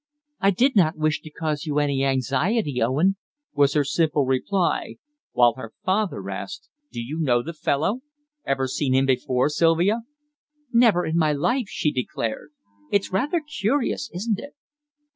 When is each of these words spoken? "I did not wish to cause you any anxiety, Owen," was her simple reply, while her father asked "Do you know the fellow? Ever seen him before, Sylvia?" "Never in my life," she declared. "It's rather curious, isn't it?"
"I 0.39 0.49
did 0.49 0.75
not 0.75 0.97
wish 0.97 1.21
to 1.21 1.29
cause 1.29 1.65
you 1.67 1.77
any 1.77 2.03
anxiety, 2.03 2.81
Owen," 2.81 3.17
was 3.53 3.75
her 3.75 3.83
simple 3.83 4.25
reply, 4.25 4.95
while 5.33 5.53
her 5.57 5.73
father 5.85 6.27
asked 6.31 6.69
"Do 6.91 6.99
you 6.99 7.19
know 7.19 7.43
the 7.43 7.53
fellow? 7.53 8.01
Ever 8.43 8.65
seen 8.67 8.95
him 8.95 9.05
before, 9.05 9.47
Sylvia?" 9.47 10.01
"Never 10.73 11.05
in 11.05 11.17
my 11.17 11.33
life," 11.33 11.67
she 11.67 11.91
declared. 11.91 12.49
"It's 12.91 13.13
rather 13.13 13.41
curious, 13.47 14.09
isn't 14.11 14.39
it?" 14.39 14.55